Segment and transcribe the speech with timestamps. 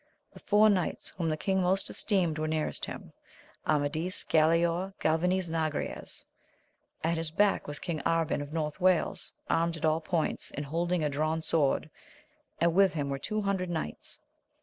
[0.33, 3.13] The four knights whom the king most esteemed, were nearest him,
[3.67, 6.25] Amadis, Galaor, Galvanes, and Agrayes;
[7.03, 11.03] at his back was King Arban of North Wales, armed at all points, and holding
[11.03, 11.87] a drawn sword,
[12.59, 14.17] and with him were two hundred knights.